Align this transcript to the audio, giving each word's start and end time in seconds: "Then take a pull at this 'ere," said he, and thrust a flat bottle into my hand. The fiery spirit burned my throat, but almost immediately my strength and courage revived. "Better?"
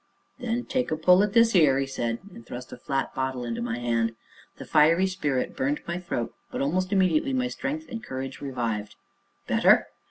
"Then 0.39 0.65
take 0.65 0.89
a 0.89 0.97
pull 0.97 1.21
at 1.21 1.33
this 1.33 1.53
'ere," 1.55 1.85
said 1.85 2.17
he, 2.27 2.33
and 2.35 2.43
thrust 2.43 2.71
a 2.73 2.77
flat 2.77 3.13
bottle 3.13 3.45
into 3.45 3.61
my 3.61 3.77
hand. 3.77 4.15
The 4.57 4.65
fiery 4.65 5.05
spirit 5.05 5.55
burned 5.55 5.81
my 5.87 5.99
throat, 5.99 6.33
but 6.49 6.59
almost 6.59 6.91
immediately 6.91 7.33
my 7.33 7.49
strength 7.49 7.85
and 7.87 8.03
courage 8.03 8.41
revived. 8.41 8.95
"Better?" 9.45 9.89